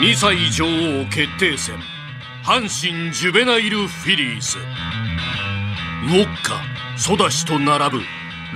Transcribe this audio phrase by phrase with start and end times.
[0.00, 1.74] 2歳女王決定戦。
[2.42, 4.56] 阪神ジュベナイルフィリーズ。
[4.56, 6.62] ウォッカ
[6.96, 8.02] ソダシと並ぶ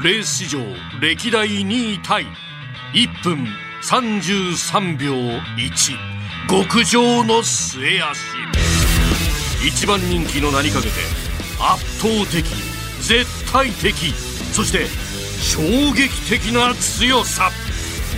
[0.02, 0.60] レース史上
[1.02, 2.26] 歴代2位タイ。
[2.94, 3.46] 1分
[3.82, 5.12] 33秒
[5.58, 5.98] 1
[6.48, 8.16] 極上の末脚。
[9.66, 10.95] 一番人気の名にかけて
[11.61, 12.42] 圧倒的
[13.02, 14.14] 絶対的
[14.54, 14.86] そして
[15.42, 17.50] 衝撃的な強さ。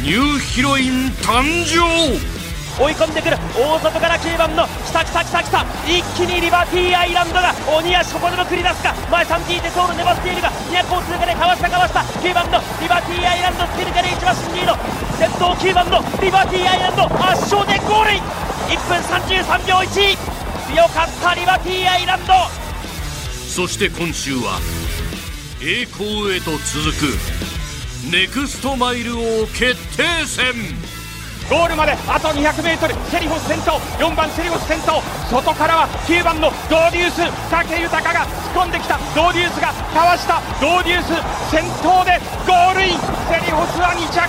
[0.05, 2.36] ニューヒロイン誕生。
[2.79, 3.37] 追い込んでくる。
[3.57, 5.65] 大外から9番のきたきたきたきた。
[5.89, 8.95] 一気にリバティアイランドが鬼足ここでも繰り出すか。
[9.11, 12.01] 前3 t でソウル粘っているが200を通過でかわしたかわした。
[12.01, 14.77] 9番のリバティアイランドスピルカで一番リード。
[15.17, 18.23] 先頭9番のリバティアイランド圧勝でゴールイン。
[18.69, 20.17] 1分33秒1
[20.69, 22.35] 強かったリバティアイランド。
[23.49, 24.61] そして今週は
[25.63, 27.17] 栄光へと続く
[28.13, 30.96] ネクストマイル王決定戦。
[31.49, 33.79] ゴールまであと 200m セリフォス先頭。
[34.03, 35.01] 4番セリフォス先頭。
[35.31, 37.23] 外からは9番のドウデュース。
[37.23, 38.99] 武豊が突っ込んできた。
[39.15, 40.43] ドウデュースがかわした。
[40.61, 41.15] ドウデュース
[41.51, 42.99] 先頭でゴールイン。
[43.31, 44.27] セリフォスは2着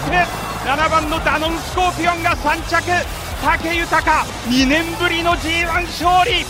[0.68, 2.86] 7番のダノンスコーピオンが3着。
[3.42, 6.46] 武豊2年ぶりの G1 勝利。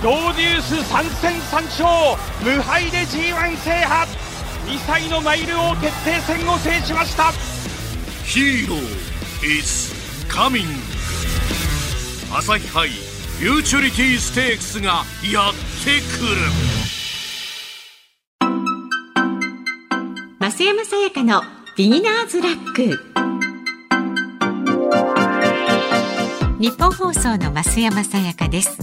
[0.00, 2.16] ドーデュース3戦3勝。
[2.40, 4.08] 無敗で G1 制覇。
[4.64, 7.51] 2歳のマイル王決定戦を制しました。
[8.24, 8.80] ヒーロー
[9.44, 9.92] is
[10.28, 10.64] coming.
[12.34, 15.52] 朝日杯フューチュリティステークスがやっ
[15.84, 16.36] てくる。
[20.40, 21.42] 増山さやかの
[21.76, 22.98] ビギナーズラック
[26.58, 28.78] ニッポン放送の増山さやかです。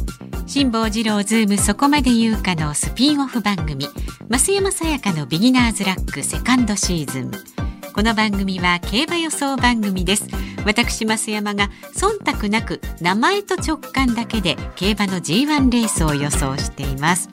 [0.45, 3.87] 辛坊治郎ズームそこまで言うかのスピンオフ番組
[4.29, 7.58] 増山さやかのビギナーズラックセカンドシーズン。
[7.99, 10.25] この番組は競馬予想番組です。
[10.65, 17.29] 私増山が忖度なく名前と直感だけで競馬の G1 レースを予想しています。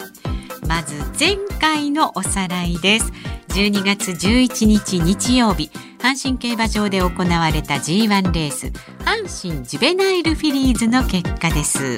[0.67, 3.13] まず前回のおさらいです。
[3.51, 8.67] 12月11日日曜日阪神競馬場で行われた G1 レース
[9.05, 11.97] 阪神ジュベナイルフィリーズの結果です。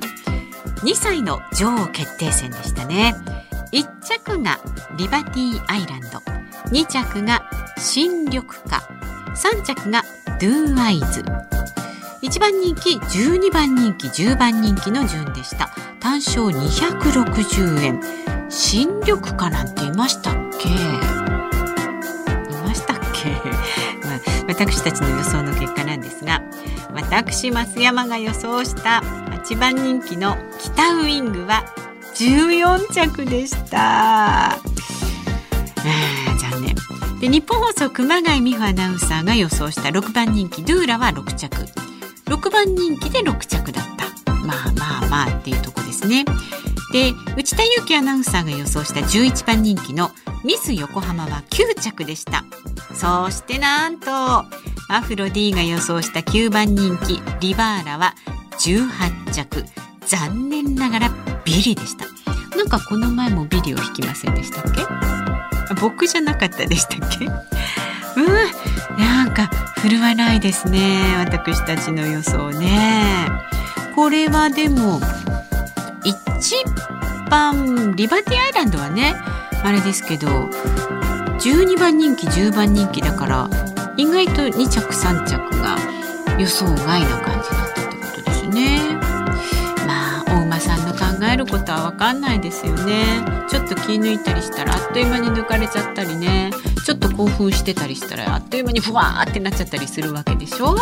[0.85, 3.15] 2歳の女王決定戦でしたね。
[3.73, 4.61] 1着が
[4.99, 6.38] リバティアイランド。
[6.71, 7.49] 2着が
[7.79, 8.83] 新緑花。
[9.35, 10.03] 3着が
[10.41, 11.23] ドゥーアイズ。
[12.23, 15.71] 1番人気12番人気10番人気の順でした。
[16.01, 18.01] 単勝260円。
[18.51, 20.69] 新緑花なんていましたっけ？
[20.69, 20.73] い
[22.63, 23.31] ましたっけ、
[24.07, 26.43] まあ、私たちの予想の結果なんですが
[26.93, 31.65] 私増山が予想した8番人気の北ウイングは
[32.15, 34.59] 14着でした。
[37.21, 41.57] で日本放送熊谷美穂アナウンサーが予想した6番人気ドゥーラは6着。
[42.27, 43.85] 6番人気で6着だっ
[44.25, 44.33] た。
[44.35, 46.25] まあまあまあっていうとこですね。
[46.93, 50.11] で内田裕樹アナウンサーが予想した11番人気の
[50.45, 52.45] ミス横浜は9着でした。
[52.95, 54.47] そしてなんとア
[55.03, 58.15] フロ D が予想した9番人気リバーラは
[58.61, 59.65] 18着。
[60.07, 61.11] 残念ながら
[61.45, 62.07] ビリでした。
[62.57, 65.28] なんかこの前もビリを引きませんでしたっけ？
[65.75, 67.27] 僕じゃなかったでしたっけ？
[67.27, 67.35] うん。
[68.99, 69.49] なんか
[69.79, 73.29] 振るわないですね私たちの予想ね。
[73.95, 75.01] これはでも
[76.05, 76.57] 一
[77.31, 79.15] 番リバティアイランドはね
[79.63, 83.51] あれですけど12番人気10番人気だから
[83.97, 85.77] 意外と2着3着が
[86.39, 88.98] 予想外な感じだったってことですね。
[91.49, 93.25] ことは分かんないですよね。
[93.49, 96.51] ちょっと気抜いたりしたらあっという間に抜かれちゃったりね。
[96.85, 100.75] ちょっと興奮してたりしたらあっという間にふわーってなっちゃったりするわけでしょ？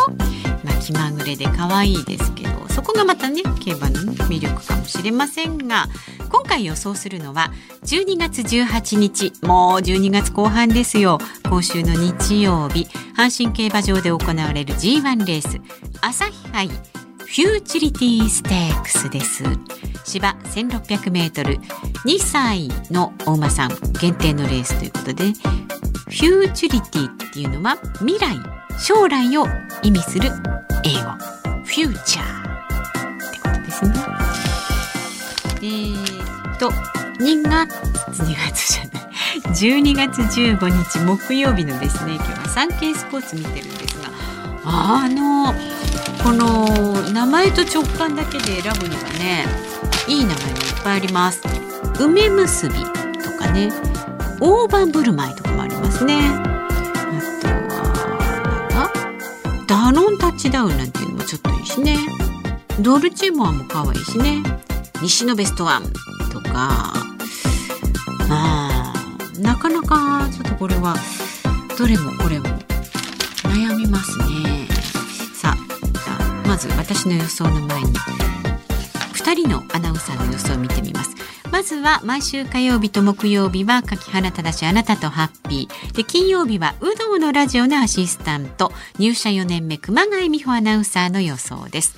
[0.64, 2.66] まあ気まぐれで可愛いですけど。
[2.68, 5.86] そこがまたね競馬の、魅力かもしれませんが
[6.28, 7.50] 今回予想するのは
[7.84, 9.32] 12月18日。
[9.42, 11.18] もう12月後半ですよ。
[11.48, 12.86] 今週の日曜日。
[13.16, 15.58] 阪神競馬場で行われる G1 レース。
[16.02, 16.68] 朝日杯。
[17.26, 19.42] フューチリティステークスです。
[20.04, 21.56] 芝1600メートル。
[22.06, 23.70] 2歳のお馬さん
[24.00, 28.36] 限定のレースということでフューチュリティっていうのは未来
[28.78, 29.46] 将来を
[29.82, 30.30] 意味する
[30.84, 31.10] 英語。
[31.64, 32.46] フューチャー
[33.26, 33.92] ってことですね。
[35.56, 37.74] えー、と2月
[38.22, 39.06] 2月じゃない。
[39.52, 44.10] 12月15日木曜日のですね今日はサンケイスポーツ見てるんですが
[44.64, 45.54] あの
[46.26, 46.66] この
[47.12, 49.44] 名前と直感だけで選ぶにはね
[50.08, 51.40] いい名前がいっぱいあります。
[52.00, 53.70] 梅結びとかね。
[54.40, 56.18] 大盤振る舞いとかもありますね。
[56.24, 56.42] あ
[57.40, 57.62] とは
[58.72, 59.74] なんだ？
[59.92, 61.96] ダノンタッチダウンなんていうのもちょっといいしね。
[62.80, 64.42] ドルチェモアも可愛いしね。
[65.00, 65.84] 西のベストワン
[66.32, 66.92] とか。
[68.28, 68.92] まあ
[69.38, 70.96] なかなかちょっとこれは
[71.78, 72.48] どれもこれも
[73.44, 74.65] 悩みますね。
[76.56, 81.14] まず私の予想の前に2人のアナウンサーの予想を見てみます。
[81.52, 85.92] まずは毎週火曜日と木曜日は柿原正あなたとハッピー。
[85.94, 91.94] で金曜日は有働のラジオのアシスタント入社4年目熊谷美穂アナウンサーの予想です。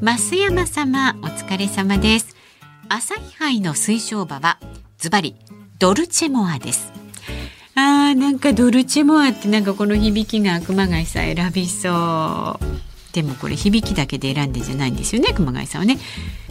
[0.00, 2.36] 増山様お疲れ様です。
[2.88, 4.60] 朝日杯の推奨馬は
[4.98, 5.34] ズバリ
[5.80, 6.92] ドルチェモアです。
[7.74, 12.95] あーなんかドルチェモアってなんかこの響きが熊谷さん選びそう。
[13.16, 15.98] でもこれ響きだけで選んでじゃないんですよね熊谷さんはね。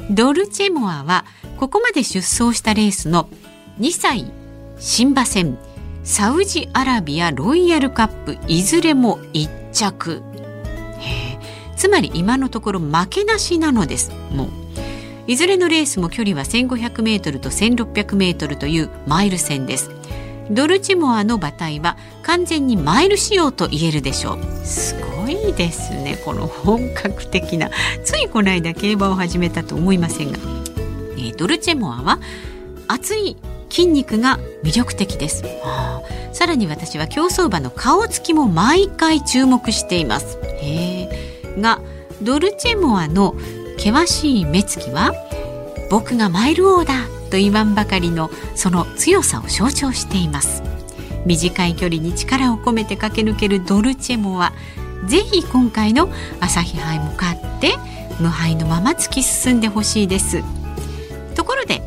[0.09, 1.23] ドルチェモアは
[1.57, 3.29] ここまで出走したレースの
[3.79, 4.31] 2歳
[4.79, 5.59] 新馬戦
[6.03, 10.23] サウジアラビアロイヤルカップいずれも1着。
[11.77, 14.11] つまり今のところ負けなしなのです。
[14.31, 14.49] もう。
[15.27, 19.91] いずれのレースも距離は 1500m と 1600m というマイル戦です。
[20.49, 24.65] ドルチモアの馬体は完全にマイル仕様と言えるでしょう。
[24.65, 26.17] すごいですね。
[26.23, 27.71] この本格的な。
[28.03, 30.37] ついこの間競馬を始めたと思いませんが、
[31.17, 32.19] えー、ドルチェモアは
[32.87, 33.35] 熱い
[33.69, 40.37] 筋肉が魅力的です、はあ、さらに私は競走馬の顔つきも毎回注目しています。
[40.61, 41.09] へ
[41.57, 41.81] が
[42.21, 43.35] ドルチェモアの
[43.77, 45.11] 険しい目つきは
[45.89, 50.61] 僕がマイル王だと言わんばかりのその強さを象徴しています。
[51.25, 54.53] 短い距離に力を込めて駆け抜けるドルチェモア。
[55.07, 56.09] ぜひ今回の
[56.39, 57.77] 朝日杯も勝って
[58.19, 60.43] 無敗のまま突き進んでほしいです。
[61.35, 61.81] ところで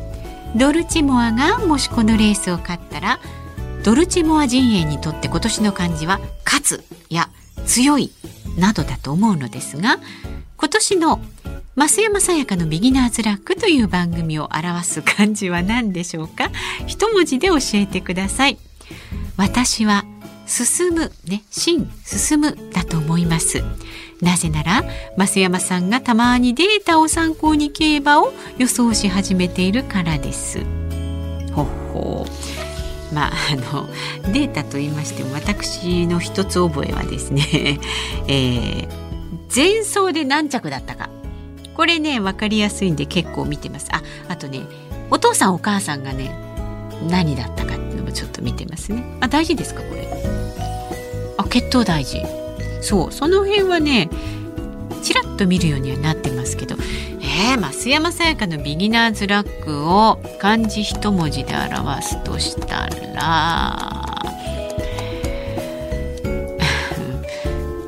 [0.55, 3.19] ドルチモアがもしこのレースを勝ったら
[3.83, 7.29] ドルチモア陣営にとって今年の漢字は勝つや
[7.65, 8.11] 強い
[8.57, 9.99] などだと思うのですが
[10.57, 11.19] 今年の
[11.75, 16.49] 増山さやかのビギナーズラックという番組を表す漢字は何でしょうか？
[16.87, 18.57] 一文字で教えてください。
[19.37, 20.03] 私は
[20.49, 23.63] 進むね進進むだと思います。
[24.21, 24.83] なぜなら
[25.15, 30.59] 増山さんがたまにデータを参考に競馬を予想し始めているからです。
[31.53, 31.63] ほ
[31.93, 32.25] ほ
[33.13, 33.87] まああの
[34.33, 37.79] データと言いましても私の一つ覚えはですね、
[38.27, 38.87] えー、
[39.55, 41.09] 前走で何着だったか。
[41.75, 43.87] これね分かりやすいんで結構見てます。
[43.91, 44.63] ああとね
[45.11, 46.35] お父さんお母さんがね
[47.07, 49.03] 何だったかっていうのもちょっと見てますね。
[49.21, 50.18] あ大事ですかこれ。
[51.49, 52.21] 血糖大事
[52.81, 54.09] そうその辺はね
[55.01, 56.75] ちらっと見るようにはなってますけど。
[57.21, 64.05] えー、増山さやかのビギナーズラックを漢字一文字で表すとしたら。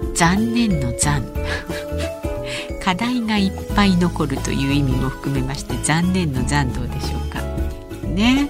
[0.16, 1.24] 残念の残。
[2.82, 7.42] 課題がいっぱい残るという意味も含めまして残念の残どうでしょうか。
[8.08, 8.50] ね。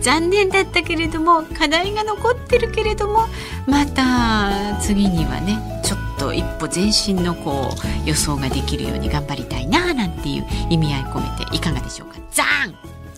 [0.00, 3.28] 残念だったけれども課題が残ってるけれども
[3.66, 7.70] また次にはねちょっと一歩前進のこ
[8.04, 12.16] う予想ができるように頑張りたいななんていう意味合い込めていかがでしょうか？
[12.32, 12.44] 残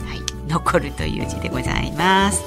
[0.07, 0.21] はい。
[0.49, 2.43] 残るという字でございます。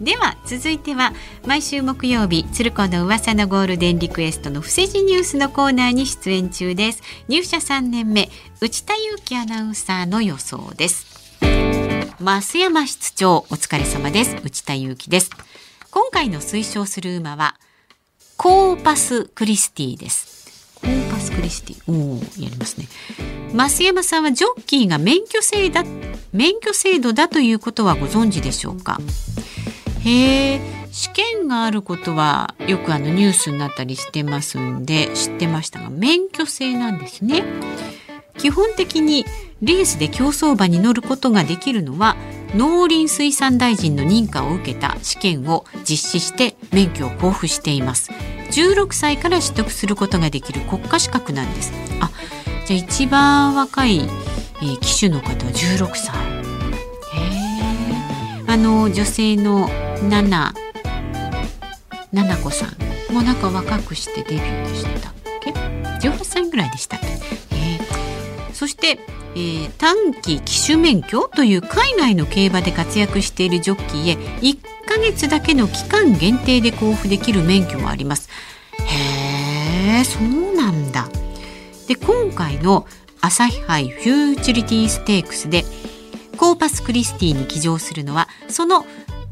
[0.00, 1.12] では続いては
[1.46, 7.02] 毎週木曜日鶴子の噂のゴールデンリクエストの伏せ字ニュースのコーナーに出演中です。
[7.28, 8.28] 入社3年目
[8.60, 11.06] 内田裕樹アナウンサーの予想です。
[12.20, 14.36] 増山室長お疲れ様です。
[14.42, 15.30] 内田裕樹です。
[15.94, 17.56] 今回の推奨する馬は
[18.38, 20.80] コーパスクリスティです。
[20.80, 21.82] コーパスクリスティ。
[21.86, 22.88] おおやりますね。
[23.52, 25.84] 増山さんはジョッキーが免許制だ
[26.32, 28.98] 免許制度だということはご存知でしょうか？
[30.02, 37.44] へえ試験があることはよくあのニュースになったりしてますんで知ってましたが免許制なんですね。
[38.38, 39.26] 基本的に
[39.60, 42.16] レースで競走馬に乗ることができるのは
[42.54, 48.10] 農林水産大臣の認可を受けた試験を実施して免許を交付しています。
[48.50, 51.72] 16歳から取得することができる国家資格なんです。
[52.00, 52.10] あ
[52.66, 56.16] じゃあ一番若い、えー、騎手の方は16歳。
[57.14, 57.24] へ
[58.40, 60.52] えあの女性の7
[62.12, 62.92] 七子さん。
[63.12, 67.06] もなんか若くしてデビューでしたっけ？18歳ぐらいでしたっけ、
[67.50, 68.98] えー、そして、
[69.34, 78.28] えー、短期騎手免許という海外の競馬で活躍しているジョッキーへ1ヶ月だけの期間限定で交付できる免許もあります。
[78.86, 81.08] へえそうなんだ。
[81.88, 82.86] で今回の
[83.20, 85.64] 朝日杯フューチュリティステークスで
[86.36, 88.84] コーパスクリスティに騎乗するのはその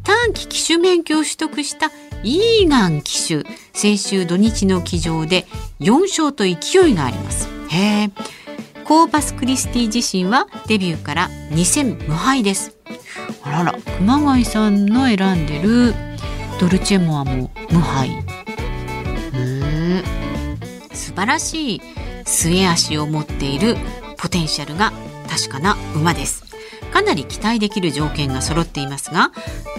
[0.03, 1.91] 短期騎手免許を取得した
[2.23, 5.47] イーガン騎手先週土日の騎乗で
[5.81, 7.49] 4勝と勢いがあります。
[7.69, 8.11] へえ
[8.91, 12.77] コーパス・クリスティ自身はデビューから2戦無敗です。
[13.41, 13.75] あらら。
[13.99, 15.95] 熊谷さんの選んでる
[16.59, 18.11] ドルチェモアも無敗。
[19.33, 20.03] うん
[20.93, 21.83] 素晴らしい
[22.25, 23.77] 末足を持っている
[24.19, 24.93] ポテンシャルが
[25.29, 26.50] 確かな馬です
[26.93, 29.33] かなり期待できる条件が揃っていますが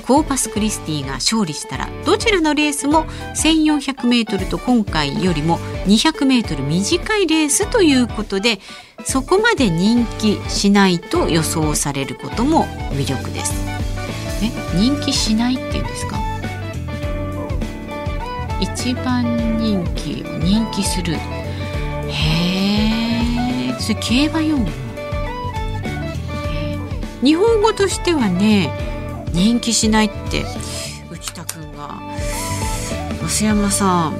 [0.07, 8.59] コーパスクリスティが勝利したらどちらのレースも 1400m と今回よりも 200m 短いレースということで
[9.03, 13.53] そこまで人気しないと予想されることも魅力です。
[14.43, 16.19] え人気しないっていうんですか？
[18.59, 21.13] 一番人気を人気する。
[21.13, 21.19] へ
[23.69, 24.65] えそれ競馬用語？
[27.23, 28.71] 日本語としてはね
[29.33, 30.43] 人気しないって
[31.11, 31.99] 内田君が
[33.21, 34.13] 「増山さん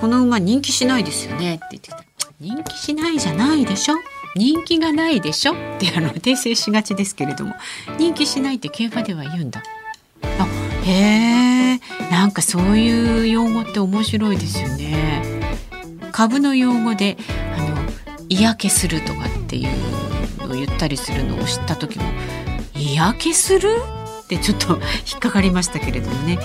[0.00, 2.04] この馬人気しないですよね」って言ってきた。
[2.40, 3.96] 人気しないじゃないでしょ？
[4.36, 5.54] 人気がないでしょ？
[5.54, 7.54] ってあの訂正しがちですけれども。
[7.98, 9.60] 人気しないって競馬では言うんだ。
[10.38, 10.46] あ
[10.84, 11.80] へえ
[12.12, 15.22] なんかそういう用語って面白いですよね。
[16.12, 17.16] 株の用語で
[17.56, 17.76] あの
[18.28, 19.68] 嫌気するとかっていう
[20.48, 22.04] の言ったりするのを知った時も
[22.74, 23.68] 嫌気する？
[24.24, 26.38] ってちょっと引っかかりましたけれどもね。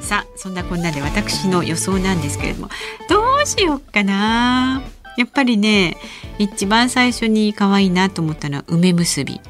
[0.00, 2.68] さあそんなこんなで私の予想なんですけれども。
[3.08, 4.82] どうしよっかな？
[5.16, 5.96] やっぱりね
[6.38, 9.40] 一番最初に可愛いなと思ったのは梅結び。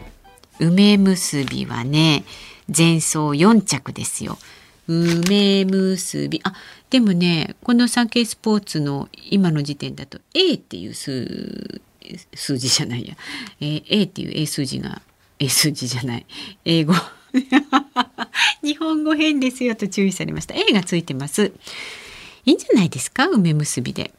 [0.61, 2.25] 梅結びはね
[2.69, 4.39] 前走4着ですよ。
[4.87, 6.41] 梅結び。
[6.45, 6.53] あ
[6.91, 11.81] でもねこの産経スポーツの今の時点だと A っていう数
[12.35, 13.17] 数字じゃないや、
[13.61, 15.03] えー、A っていう A 数字が
[15.39, 16.27] A 数字じゃない。
[16.65, 16.95] 英語。
[18.63, 20.55] 日本語変ですよと注意されました。
[20.55, 21.53] A がついてます。
[22.47, 23.27] いいんじゃないですか？
[23.29, 24.13] 梅結びで。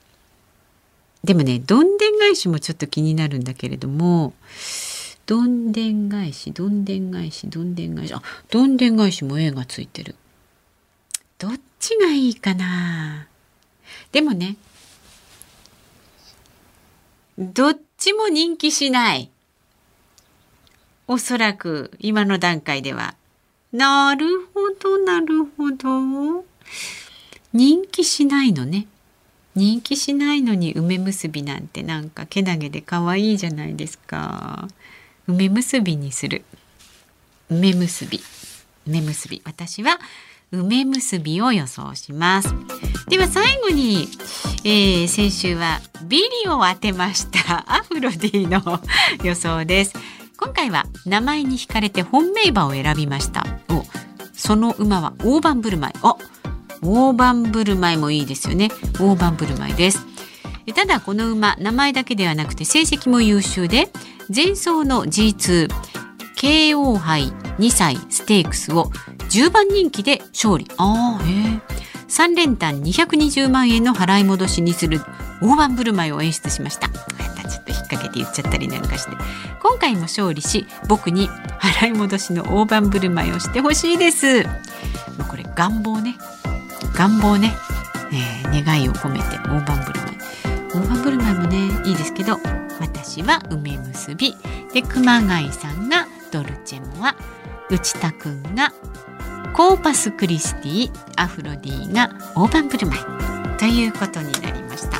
[1.23, 4.33] でもねどんでん返しもちょっと気になるんだけれども
[5.25, 8.13] どんでん返しどんでん返しどんでん返し。
[8.13, 8.21] あ
[8.51, 10.15] どんでん返しも A がついてる。
[11.39, 13.27] どっちがいいかな？
[14.11, 14.57] でもね
[17.37, 19.29] どっちも人気しない。
[21.07, 23.15] おそらく今の段階では。
[23.73, 26.45] なるほどなるほど。
[27.51, 28.87] 人気しないのね。
[29.53, 34.67] 人気しないのに梅結びなんてなんかけなげで可愛いじゃないですか。
[35.27, 36.43] 梅結びにする。
[37.49, 38.21] 梅結び。
[38.87, 39.41] 梅結び。
[39.43, 39.99] 私は
[40.51, 42.53] 梅結びを予想します。
[43.09, 44.07] では最後に、
[44.67, 47.63] えー、先週はビリを当てました。
[47.71, 48.81] アフロディの
[49.23, 49.93] 予想です。
[50.37, 53.45] 今回は名前に惹かれて本命馬を選びました。
[53.69, 53.85] お
[54.33, 55.93] その馬は大盤振る舞い。
[56.01, 56.15] あ
[56.81, 58.71] 大盤振る舞いもいいですよね。
[58.99, 60.03] 大盤振る舞いです。
[60.73, 63.91] ただこの馬名前だけではなくて成績も優秀で
[64.35, 65.69] 前走の G2
[66.37, 68.85] KO 杯2歳ステークスを
[69.29, 70.65] 10番人気で勝利。
[70.77, 71.74] あへえ
[72.07, 75.01] 3連単220万円の払い戻しにする
[75.41, 76.89] 大盤振る舞いを演出しました。
[76.89, 79.15] ちょっと引っ掛けて言っちゃったりなんかして。
[79.61, 84.43] 今回も勝利し僕に払い戻しの大盤振る舞いをしてほしいです。
[84.43, 84.49] こ
[85.35, 86.17] れ願望ね。
[86.93, 87.53] 願望ね、
[88.11, 90.17] えー、願いを込めて大盤振る舞い。
[90.73, 92.39] 大盤振る舞いもねいいですけど
[92.79, 94.35] 私は梅結び。
[94.73, 97.15] で熊谷さんがドルチェモア。
[97.69, 98.73] 内田くんが
[99.55, 104.97] コーパスクリスティアフロディが大盤振る舞いということになりました。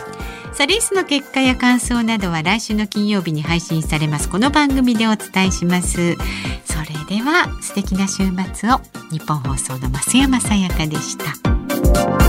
[0.53, 4.29] さあレースの結果や感想などは来週の金曜日に配信されます。
[4.29, 6.15] この番組でお伝えします。
[6.63, 8.79] それでは素敵な週末を。
[9.11, 12.24] 日本放送の増山さやかでした。